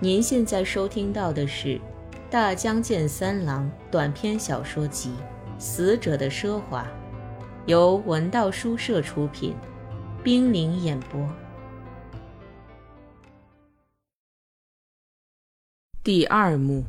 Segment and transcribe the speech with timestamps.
[0.00, 1.70] 您现在收听到的是
[2.30, 5.10] 《大江健三郎》短篇小说集
[5.60, 6.84] 《死者的奢华》，
[7.66, 9.56] 由文道书社出品，
[10.22, 11.28] 冰凌演播。
[16.04, 16.84] 第二幕，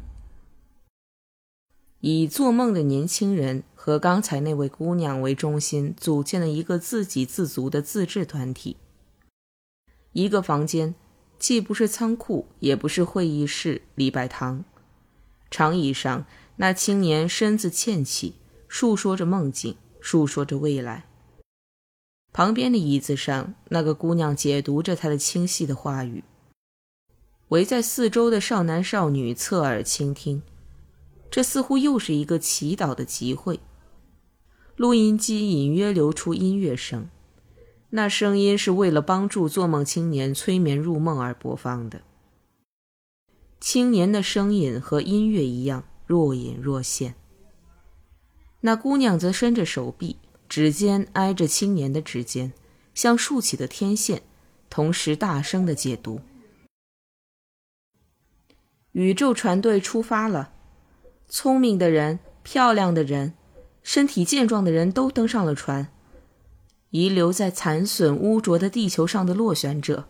[2.01, 8.77] 以做梦的年轻人和刚才那位姑娘为中心，组建了一个自给自足的自治团体。
[10.11, 10.93] 一个房间。
[11.39, 14.65] 既不是仓库，也不是会议室、礼拜堂。
[15.49, 16.25] 长椅上，
[16.57, 18.35] 那青年身子欠起，
[18.67, 21.05] 述说着梦境，述说着未来。
[22.33, 26.23] 旁边的椅子上，那个姑娘解读着他的清晰的话语。
[27.47, 30.43] 围在四周的少男少女侧耳倾听，
[31.31, 33.59] 这似乎又是一个祈祷的集会。
[34.75, 37.09] 录音机隐约流出音乐声。
[37.91, 42.01] 那声音是为了帮助做梦青年催眠入梦而播放的。
[43.59, 47.15] 青年的声音和音乐一样若隐若现。
[48.61, 50.17] 那姑娘则伸着手臂，
[50.47, 52.53] 指尖挨着青年的指尖，
[52.93, 54.21] 像竖起的天线，
[54.69, 56.21] 同时大声的解读
[58.93, 60.53] ：“宇宙船队出发了，
[61.27, 63.33] 聪明的人、漂亮的人、
[63.81, 65.91] 身体健壮的人都登上了船。”
[66.91, 70.07] 遗留在残损污浊的地球上的落选者，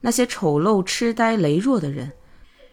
[0.00, 2.12] 那些丑陋、痴呆、羸弱的人，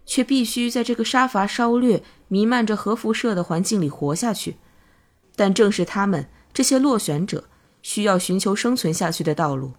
[0.06, 4.56] 却必须在这个杀伐烧掠、弥漫着核辐射的环境里活下去。
[5.36, 7.44] 但正是他们这些落选者，
[7.82, 9.72] 需要寻求生存下去的道路。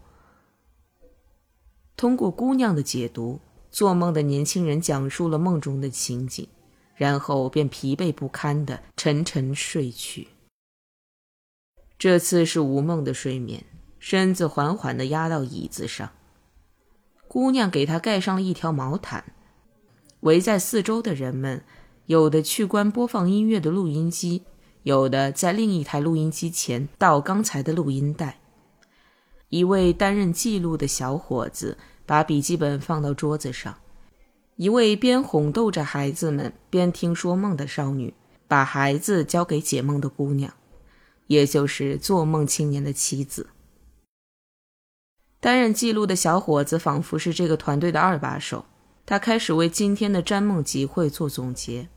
[1.98, 6.48] 通过姑娘的解读，做梦的年轻人讲述了梦中的情景，
[6.96, 10.30] 然后便疲惫不堪地沉沉睡去。
[12.00, 13.64] 这次是无梦的睡眠。
[14.02, 16.10] 身子缓缓地压到椅子上，
[17.28, 19.24] 姑娘给他盖上了一条毛毯。
[20.22, 21.64] 围在四周的人们，
[22.08, 24.42] 有的去关播放音乐的录音机，
[24.82, 28.40] 有的在另一台录音机前倒刚才的录音带。
[29.50, 31.78] 一位担任记录的小伙子
[32.08, 33.78] 把笔记本放到桌子上，
[34.56, 38.16] 一位边哄逗着孩子们边听说梦的少女
[38.48, 40.52] 把孩子交给解梦的姑娘，
[41.28, 43.46] 也就是做梦青年的妻子。
[45.42, 48.64] 担任记录的小伙子仿佛是这个团队的二把手，
[49.08, 51.90] 他开始为今天的占梦集会做总结。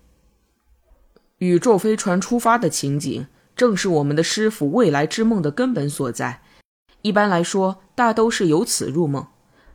[1.38, 6.41] 宇宙飞船出发的情景，正是我们的师傅未来之梦的根本所在。
[7.03, 9.27] 一般来说，大都是由此入梦，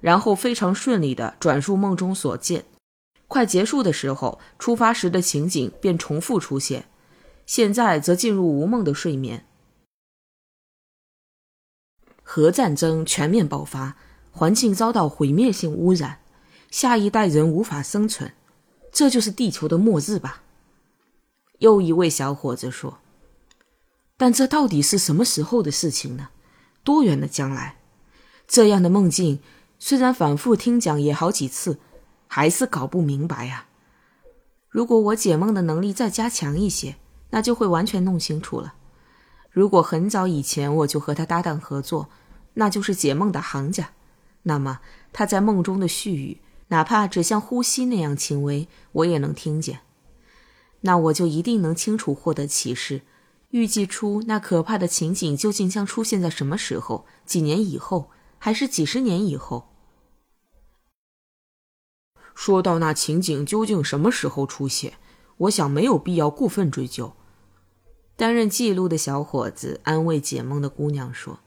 [0.02, 2.66] 然后非常顺利地转述梦中所见。
[3.28, 6.86] 快结束的时候，出发时的情景便重复出现。
[7.46, 9.46] 现在则进入无梦的睡眠。
[12.32, 13.98] 核战争全面爆发，
[14.30, 16.20] 环境遭到毁灭性污染，
[16.70, 18.34] 下一代人无法生存，
[18.92, 20.44] 这就是地球的末日吧？
[21.58, 23.00] 又一位小伙子说
[24.16, 26.30] ：“但这到底是什么时候的事情呢？
[26.84, 27.78] 多远的将来？
[28.48, 29.40] 这样的梦境
[29.80, 31.80] 虽然反复听讲也好几次，
[32.28, 33.66] 还是搞不明白呀。
[34.70, 36.98] 如果我解梦的能力再加强一些，
[37.32, 38.76] 那就会完全弄清楚了。
[39.50, 42.10] 如果很早以前我就和他搭档合作。”
[42.56, 43.92] 那就是解梦的行家，
[44.42, 44.82] 那么
[45.14, 49.82] 他在梦中的絮语，哪怕只像呼吸那样轻微，我也能听见。
[50.82, 53.04] 那我就一定能清楚获得启示，
[53.52, 58.10] 预计出那可怕的情景究竟将出现在什么时候，几年以后，
[58.40, 59.70] 还是几十年以后？
[62.36, 64.96] 说到那情景究竟什么时候出现，
[65.38, 67.14] 我想没有必要过分追究。
[68.20, 71.40] 担任记录的小伙子安慰解梦的姑娘说。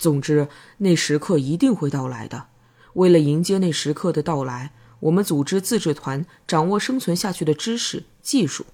[0.00, 0.48] 总之，
[0.78, 2.46] 那时刻一定会到来的。
[2.94, 8.66] 为了迎接那时刻的到来，我们组织自治团，掌握生存下去的知识、技术。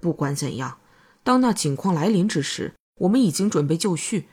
[0.00, 0.78] 不管怎样，
[1.22, 4.28] 当那情况来临之时，我们已经准备就绪。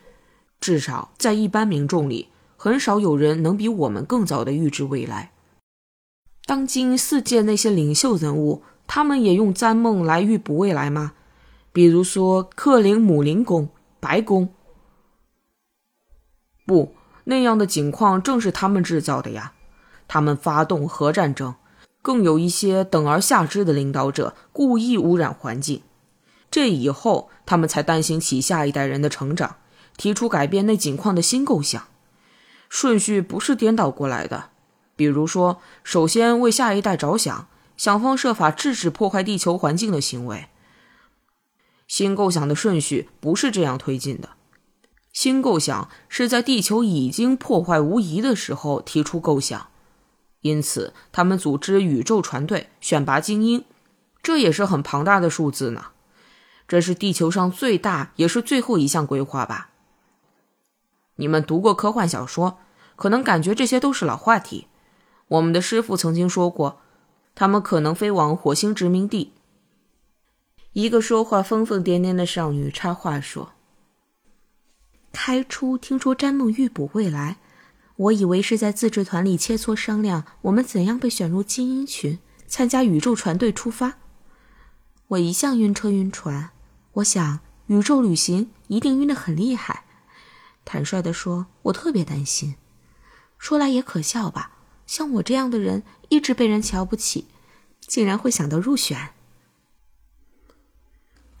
[0.58, 5.32] 至少在一般民众里，很少有人能比我们更早的预知未来。
[6.46, 11.12] 当今世界那些领袖人物，他们也用占梦来预卜未来吗？
[11.72, 14.52] 比如说克林姆林宫、白宫。
[16.66, 19.54] 不，那样的景况正是他们制造的呀。
[20.06, 21.54] 他们发动核战争，
[22.02, 25.82] 更有一些等而下之的领导者故意污染环境。
[26.50, 29.56] 这以后，他们才担心起下一代人的成长，
[29.96, 31.82] 提出改变那景况的新构想。
[32.68, 34.50] 顺序不是颠倒过来的。
[34.94, 37.48] 比如说，首先为下一代着想，
[37.78, 40.48] 想方设法制止破坏地球环境的行为。
[41.92, 44.30] 新构想的顺序不是这样推进的。
[45.12, 49.68] 新构想是在地球已经破坏无疑的时候提出构想，
[50.40, 53.66] 因此他们组织宇宙船队选拔精英，
[54.22, 55.88] 这也是很庞大的数字呢。
[56.66, 59.68] 这是地球上最大也是最后一项规划吧？
[61.16, 62.56] 你们读过科幻小说，
[62.96, 64.66] 可能感觉这些都是老话题。
[65.28, 66.80] 我们的师傅曾经说过，
[67.34, 69.34] 他们可能飞往火星殖民地。
[70.74, 73.52] 一个说话疯疯癫癫的少女插话说
[75.12, 77.36] ：“开初听说詹梦预卜未来，
[77.96, 83.98] 我以为是在自治团里切磋商量我们怎样被选入精英群，参加宇宙船队出发。
[85.08, 86.52] 我一向晕车晕船，
[86.94, 89.84] 我想宇宙旅行一定晕得很厉害。
[90.64, 92.54] 坦率地说，我特别担心。
[93.36, 94.52] 说来也可笑吧，
[94.86, 97.26] 像我这样的人一直被人瞧不起，
[97.80, 99.10] 竟然会想到入选。”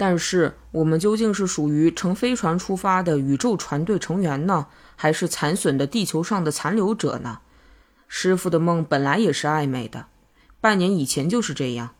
[0.04, 4.66] 但是，我们究竟是属于乘飞船出发的宇宙船队成员呢，
[4.96, 7.38] 还是残损的地球上的残留者呢？
[8.08, 10.06] 师傅的梦本来也是暧昧的，
[10.60, 11.90] 半年以前就是这样。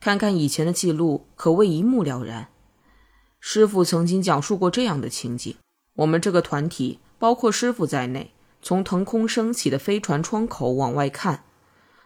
[0.00, 2.48] 看看以前的记录，可谓一目了然。
[3.40, 5.54] 师傅曾经讲述过这样的情景：
[5.96, 8.32] 我们这个团体，包括师傅在内，
[8.62, 11.44] 从腾空升起的飞船窗口往外看，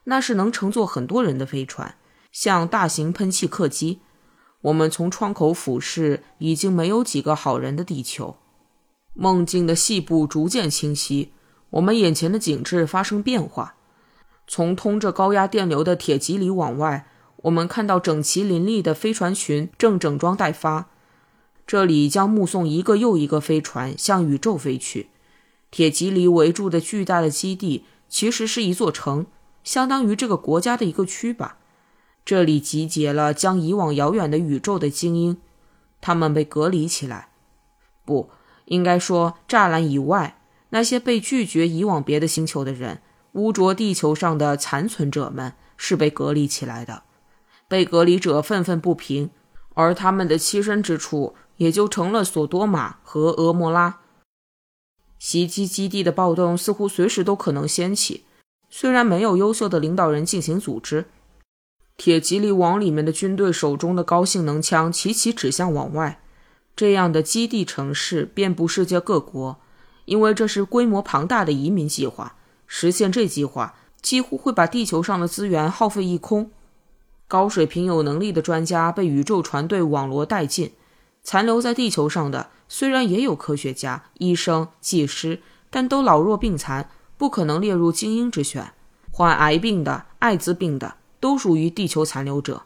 [0.02, 1.94] 那是能乘坐很多人的飞船，
[2.32, 4.00] 像大型喷气客机。
[4.62, 8.37] 我们从窗口俯视已经没有几个好人的地球，
[9.14, 11.32] 梦境的细部逐渐清晰，
[11.70, 13.76] 我们眼前的景致发生变化。
[14.49, 17.06] 从通着高压电流的铁蒺里往外，
[17.43, 20.88] 我们看到整齐林立的飞船群正整装待发。
[21.66, 25.10] 这里将目送一个又一个飞船向宇宙飞去。
[25.70, 29.26] 铁蒺里围住的巨大的基地其实是一座城，
[29.62, 31.57] 相当于这个国家的一个区吧。
[32.29, 35.39] 这里集结了将移往遥远的宇宙的精英，
[36.03, 37.31] 他们被隔离起来，
[38.05, 38.29] 不
[38.67, 40.39] 应该说栅栏以外
[40.69, 43.01] 那些被拒绝移往别的星球的人，
[43.33, 47.05] 污浊地球上的残存者们是被隔离起来的。
[47.67, 49.31] 被隔离者愤愤不平，
[49.73, 54.01] 而他们的栖身之处也就成了索多玛和俄摩拉。
[55.19, 58.27] 袭击基地的暴动似乎随时都可能掀起，
[58.69, 61.07] 虽然没有优秀的领导人进行组织。
[61.99, 66.21] 铁吉利网里面的军队手中的高性能枪齐齐指向往外，
[66.77, 69.59] 这样的基地城市遍布世界各国，
[70.05, 72.37] 因为这是规模庞大的移民计划。
[72.69, 76.53] 实现这计划几乎会把地球上的资源耗费一空。
[77.27, 80.71] 高水平有能力的专家被宇宙船队网罗殆尽，
[81.25, 88.73] 残留在地球上的虽然也有科学家、医生、技师，但都老弱病残，不可能列入精英之选。
[89.11, 90.94] 患癌病的、艾滋病的。
[91.20, 92.62] 都属于地球残留者，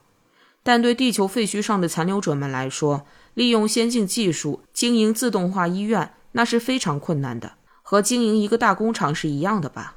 [0.62, 9.96] 但对地球废墟上的残留者们来说，利用先进技术经营自动化医院那是非常困难的，和经营一个大工厂是一样的吧？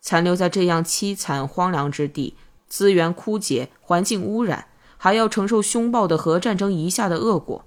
[0.00, 2.36] 残留在这样凄惨荒凉之地，
[2.68, 4.66] 资源枯竭，环境污染，
[4.96, 7.64] 还要承受凶暴的核战争遗下的恶果。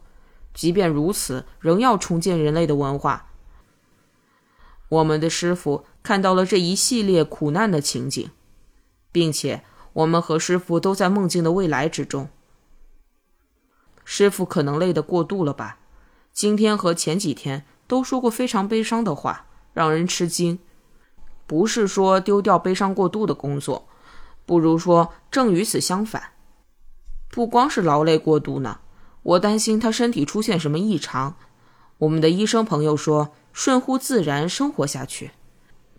[0.54, 3.28] 即便如此，仍要重建人类的文化。
[4.90, 8.30] 我们的师傅看到了这一系列苦难的情景，
[9.12, 9.64] 并且。
[9.94, 12.30] 我们和师傅都在梦境的未来之中。
[14.06, 15.78] 师傅可能累得过度了吧？
[16.34, 20.60] 今天和前几天都说过非常悲伤的话，让人吃惊。
[21.46, 23.88] 不是说丢掉悲伤过度的工作，
[24.46, 26.34] 不如说正与此相反。
[27.30, 28.80] 不光是劳累过度呢，
[29.24, 31.36] 我担心他身体出现什么异常。
[31.98, 35.32] 我们的医生朋友说顺乎自然生活下去。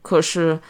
[0.03, 0.61] 可是，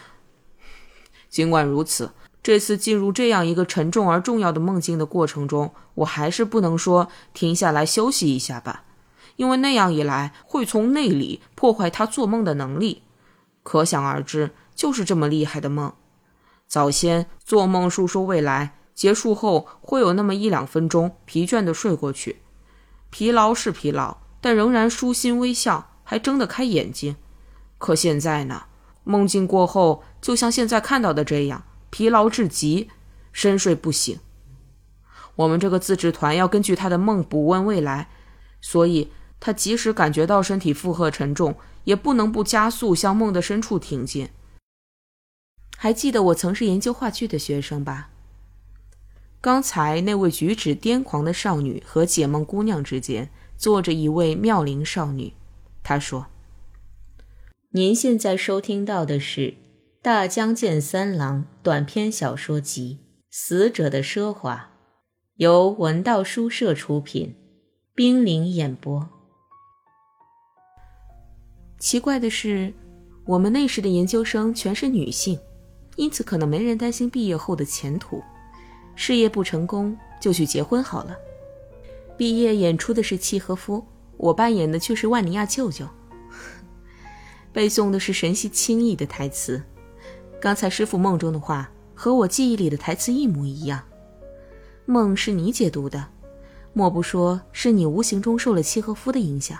[1.29, 2.11] 尽管如此。
[2.43, 8.83] 这次进入这样一个沉重而重要的梦境的过程中，我还是不能说停下来休息一下吧，
[9.35, 13.03] 因为那样一来会从内里破坏他做梦的能力。
[13.63, 15.93] 可想而知，就是这么厉害的梦。
[16.67, 22.41] 早先做梦述说未来，结束后会有那么一两分钟疲倦的睡过去，
[23.11, 27.15] 疲劳是疲劳，但仍然舒心微笑，还睁得开眼睛。
[27.77, 28.63] 可现在呢，
[29.03, 31.63] 梦境过后，就像现在看到的这样。
[31.91, 32.89] 疲劳至极，
[33.31, 34.17] 深睡不醒。
[35.35, 38.09] 我们这个自治团要根据他的梦补问未来，
[38.59, 44.29] 所以他即使感觉到身体负荷沉重，也不能不加速向梦的深处挺进。
[45.77, 48.09] 还记得我曾是研究话剧的学生吧？
[49.39, 55.33] 刚才那位举止癫狂的少女和解梦姑娘之间坐着一位妙龄少女。
[55.81, 56.27] 她说
[57.73, 59.55] ：“您现在收听到的是。”
[60.03, 62.97] 大江健三郎短篇小说集
[63.29, 64.55] 《死者的奢华》，
[65.35, 67.35] 由文道书社出品，
[67.93, 69.07] 冰凌演播。
[71.77, 72.73] 奇怪的是，
[73.27, 75.39] 我们那时的研究生全是女性，
[75.97, 78.23] 因此可能没人担心毕业后的前途。
[78.95, 81.15] 事业不成功就去结婚好了。
[82.17, 83.85] 毕业演出的是契诃夫，
[84.17, 85.87] 我扮演的却是万尼亚舅舅。
[87.53, 89.61] 背诵的是神系轻易的台词。
[90.41, 93.79] 刚才师傅梦中的话和我记忆里的台词一模一样。
[94.87, 96.07] 梦是你解读的，
[96.73, 99.59] 莫不说是你无形中受了契诃夫的影响？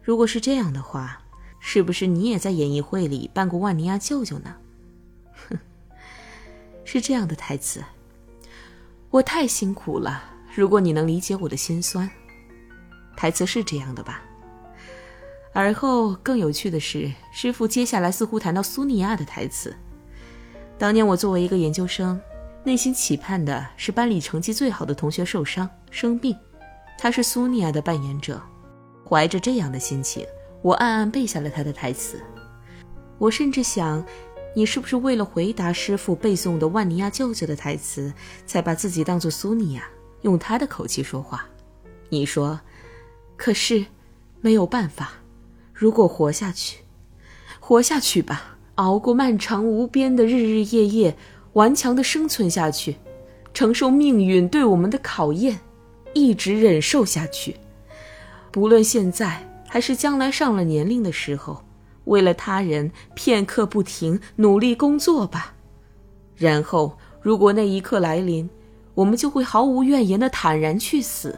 [0.00, 1.20] 如果是这样的话，
[1.58, 4.54] 是不是你也在演艺会里扮过万尼亚舅舅呢？
[5.48, 5.58] 哼，
[6.84, 7.82] 是这样的台词。
[9.10, 10.22] 我太辛苦了，
[10.54, 12.08] 如果你能理解我的心酸。
[13.16, 14.22] 台词是这样的吧？
[15.54, 19.74] 而后更有趣的是，师傅接下来似乎谈到苏尼亚的台词。
[20.76, 22.20] 当年我作为一个研究生，
[22.64, 26.36] 内心期盼的是班里成绩最好的同学受伤生病，
[26.98, 28.42] 他是苏尼亚的扮演者。
[29.08, 30.26] 怀着这样的心情，
[30.60, 32.20] 我暗暗背下了他的台词。
[33.18, 34.04] 我甚至想，
[34.56, 38.12] 你是不是为了回答师傅背诵的万尼亚舅舅的台词，
[38.44, 39.84] 才把自己当做苏尼亚，
[40.22, 41.46] 用他的口气说话？
[42.08, 42.58] 你说，
[43.36, 43.86] 可是
[44.40, 45.12] 没有办法。
[45.74, 46.78] 如果活下去，
[47.58, 51.16] 活下去吧，熬过漫长无边的日日夜夜，
[51.54, 52.96] 顽强的生存下去，
[53.52, 55.58] 承受命运对我们的考验，
[56.12, 57.56] 一直忍受下去。
[58.52, 61.60] 不论现在还是将来上了年龄的时候，
[62.04, 65.54] 为了他人片刻不停，努力工作吧。
[66.36, 68.48] 然后，如果那一刻来临，
[68.94, 71.36] 我们就会毫无怨言的坦然去死。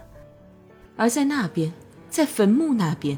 [0.94, 1.72] 而在那边，
[2.10, 3.16] 在坟墓那边。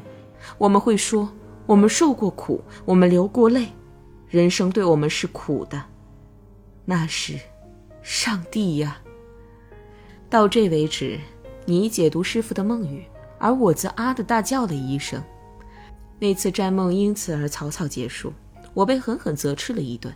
[0.57, 1.29] 我们会说，
[1.65, 3.67] 我们受过苦，我们流过泪，
[4.27, 5.83] 人生对我们是苦的。
[6.85, 7.39] 那是，
[8.01, 8.97] 上帝呀。
[10.29, 11.19] 到这为止，
[11.65, 13.03] 你解读师傅的梦语，
[13.37, 15.21] 而我则啊的大叫了一声。
[16.19, 18.33] 那次占梦因此而草草结束，
[18.73, 20.13] 我被狠狠责斥了一顿。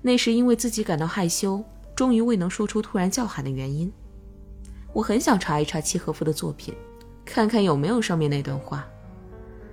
[0.00, 1.62] 那是因为自己感到害羞，
[1.94, 3.92] 终于未能说出突然叫喊的原因。
[4.92, 6.74] 我很想查一查契诃夫的作品，
[7.24, 8.86] 看看有没有上面那段话。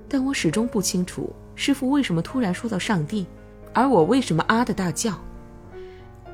[0.08, 3.26] 但我始终不清楚师傅为什么突然说到上帝，
[3.74, 5.20] 而我为什么啊的大叫。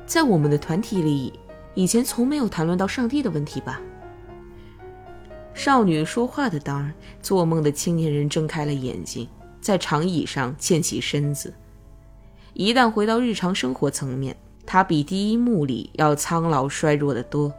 [0.04, 1.32] 在我们的团体里，
[1.74, 3.80] 以前从没有谈论到上帝的问题吧？
[5.54, 9.28] 少女说话的当儿，做梦的青年人睁开了眼睛，
[9.60, 11.52] 在长椅上欠起身子。
[12.54, 14.36] 一旦回到日常生活层面，
[14.66, 17.52] 他比第一幕里要苍老衰弱得多。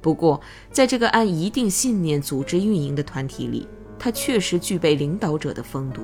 [0.00, 0.40] 不过，
[0.70, 3.66] 在这个按一定信念组织运营的团体里，
[3.98, 6.02] 他确实具备领导者的风度。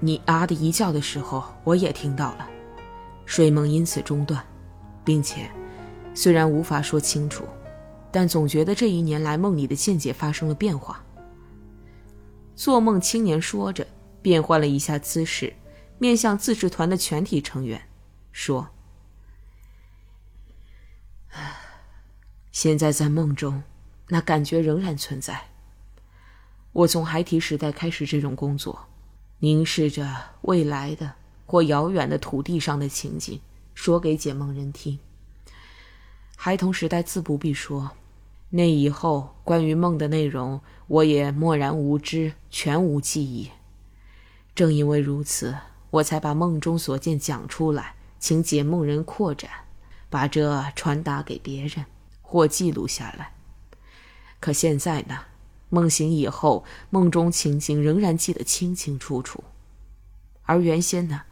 [0.00, 2.48] 你啊的一叫的时候，我也听到了，
[3.24, 4.44] 睡梦因此中断，
[5.04, 5.50] 并且
[6.14, 7.44] 虽然无法说清楚，
[8.10, 11.02] 但总觉得这一年来梦里的见解发生了变化。
[12.54, 13.86] 做梦青年说着，
[14.20, 15.54] 变换了一下姿势，
[15.98, 17.80] 面向自治团的全体成员，
[18.30, 18.68] 说
[22.52, 23.62] ：“现在在梦中，
[24.08, 25.40] 那感觉仍然存在。”
[26.74, 28.86] 我从孩提时代开始这种工作，
[29.38, 30.12] 凝视着
[30.42, 31.12] 未来的
[31.46, 33.40] 或遥远的土地上的情景，
[33.74, 34.98] 说给解梦人听。
[36.34, 37.92] 孩童时代自不必说，
[38.50, 43.52] 那以后关于梦的内容，我也漠然无知，全无记忆。
[44.52, 45.56] 正因为如此，
[45.90, 49.48] 我才把梦中所见讲出来，请解梦人扩展，
[50.10, 51.86] 把这传达给别人
[52.20, 53.32] 或记录下来。
[54.40, 55.16] 可现在呢？
[55.74, 59.42] 梦醒以后，梦中情景仍然记得清清楚楚，
[60.44, 61.22] 而原先呢，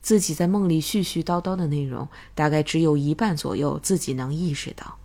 [0.00, 4.96] 自己在梦里絮絮叨叨的内容，大概只有一半左右自己能意识到。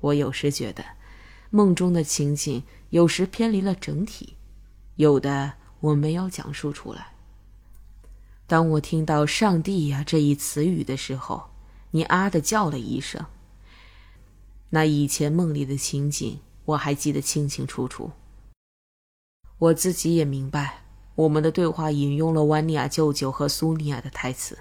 [0.00, 0.82] 我有时觉得，
[1.50, 4.36] 梦中的情景有时偏离了整体，
[4.96, 7.08] 有的我没有讲述出来。
[8.46, 11.50] 当我听到“上帝呀”这一词语的时候，
[11.90, 13.26] 你啊的叫了一声。
[14.70, 16.40] 那以前梦里的情景。
[16.64, 18.10] 我还记得清清楚楚。
[19.58, 20.82] 我自己也明白，
[21.14, 24.58] 我们的对话引用了万尼亚舅舅和苏尼亚的台词，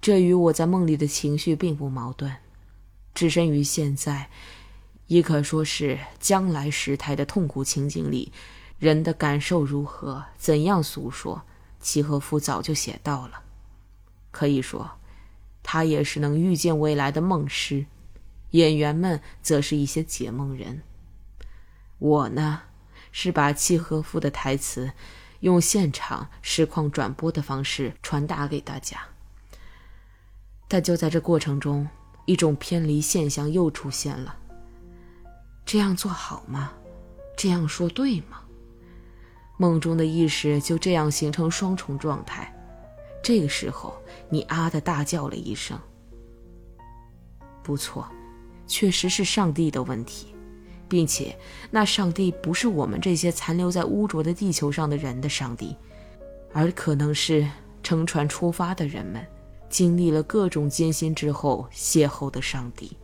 [0.00, 2.34] 这与我在梦里的情绪并不矛盾。
[3.14, 4.28] 置身于现在，
[5.06, 8.30] 亦可说是将来时态的痛苦情景里，
[8.78, 11.42] 人的感受如何，怎样诉说，
[11.80, 13.42] 契诃夫早就写到了。
[14.30, 14.90] 可以说，
[15.62, 17.86] 他也是能预见未来的梦师，
[18.50, 20.82] 演员们则是一些解梦人。
[21.98, 22.62] 我呢，
[23.10, 24.92] 是把契诃夫的台词
[25.40, 29.00] 用现场实况转播的方式传达给大家。
[30.68, 31.88] 但就在这过程中，
[32.26, 34.36] 一种偏离现象又出现了。
[35.64, 36.72] 这样做好吗？
[37.36, 38.42] 这样说对吗？
[39.58, 42.54] 梦中的意识就这样形成双重状态，
[43.22, 43.98] 这个时候，
[44.28, 45.80] 你啊的大叫了一声。
[47.62, 48.06] 不错，
[48.66, 50.35] 确实是上帝的问题，
[50.88, 51.36] 并且
[51.70, 55.76] 那上帝不是我们这些残留在污浊的地球上的人的上帝，
[56.52, 57.48] 而可能是
[57.82, 59.24] 乘船出发的人们
[59.68, 62.96] 经历了各种艰辛之后邂逅的上帝。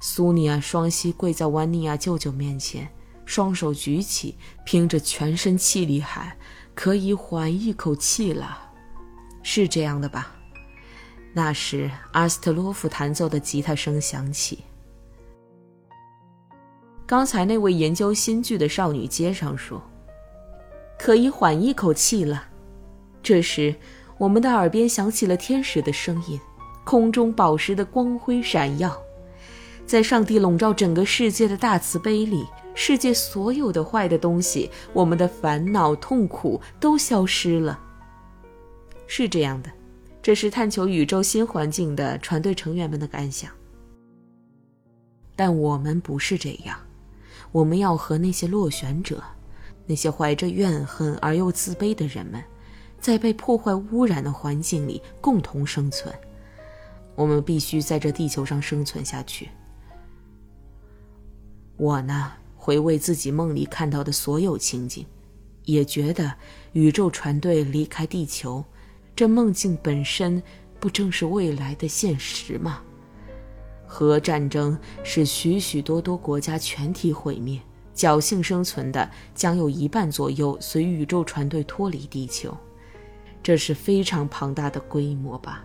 [0.00, 2.88] 苏尼亚双膝跪在万尼亚舅舅面前，
[3.24, 6.36] 双手举起，凭着全身气力喊
[6.74, 8.70] ：“可以缓一口气了。”
[9.42, 10.34] 是这样的吧？
[11.32, 14.64] 那时，阿斯特洛夫弹奏的吉他声响起。
[17.08, 19.82] 刚才那位研究新剧的少女接上说
[21.00, 22.48] ：“可以缓一口气了。”
[23.24, 23.74] 这时，
[24.18, 26.38] 我们的耳边响起了天使的声音，
[26.84, 28.94] 空中宝石的光辉闪耀，
[29.86, 37.80] 在上帝笼罩整个世界的大慈悲里，世界所有的坏的东西，我们的烦恼、痛苦都消失了。
[39.06, 39.70] 是这样的。
[40.20, 43.50] 这是探求宇宙新环境的船队成员们的感想，
[45.34, 46.78] 但我们不是这样。
[47.52, 49.22] 我们要和那些落选者，
[49.86, 52.42] 那些怀着怨恨而又自卑的人们，
[53.00, 56.14] 在被破坏污染的环境里共同生存。
[57.14, 59.48] 我们必须在这地球上生存下去。
[61.76, 65.06] 我呢，回味自己梦里看到的所有情景，
[65.64, 66.32] 也觉得
[66.72, 68.64] 宇宙船队离开地球。
[69.16, 70.40] 这梦境本身
[70.78, 72.82] 不正是未来的现实吗？
[73.90, 77.58] 核战争使许许多多国家全体毁灭，
[77.94, 82.54] 侥幸生存的将有一半左右随宇宙船队脱离地球，
[83.42, 85.64] 这是非常庞大的规模吧？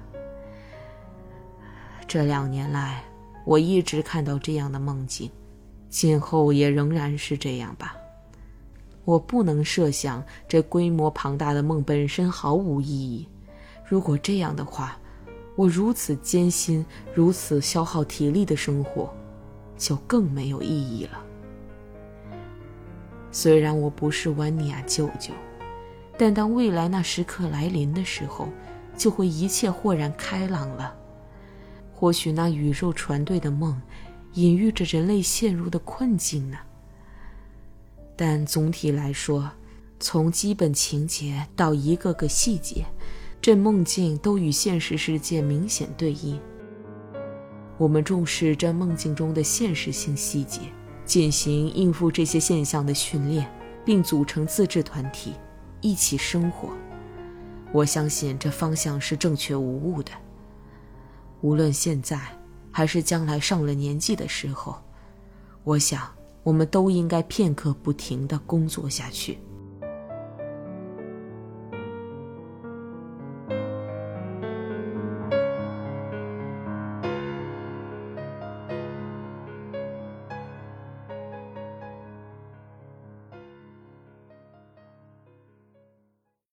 [2.07, 3.03] 这两年来，
[3.45, 5.29] 我一直看到这样的梦境，
[5.89, 7.95] 今后也仍然是这样吧？
[9.03, 13.27] 我不能设想这规模庞大的梦本身毫无意义。
[13.85, 14.97] 如果这样的话，
[15.55, 19.13] 我如此艰辛、如此消耗体力的生活，
[19.77, 21.23] 就更没有意义了。
[23.31, 25.31] 虽然我不是温尼亚舅舅，
[26.17, 28.49] 但当未来那时刻来临的时候，
[28.97, 30.95] 就会一切豁然开朗了。
[31.93, 33.79] 或许那宇宙船队的梦，
[34.33, 36.57] 隐喻着人类陷入的困境呢。
[38.15, 39.51] 但总体来说，
[39.99, 42.85] 从基本情节到一个个细节。
[43.43, 46.39] 这梦境都与现实世界明显对应。
[47.77, 50.61] 我们重视这梦境中的现实性细节，
[51.03, 53.45] 进行应付这些现象的训练，
[53.83, 55.33] 并组成自治团体，
[55.81, 56.69] 一起生活。
[57.73, 60.11] 我相信这方向是正确无误的。
[61.41, 62.17] 无论现在
[62.71, 64.77] 还是将来上了年纪的时候，
[65.65, 66.09] 我想
[66.43, 69.37] 我们都应该片刻不停地工作下去。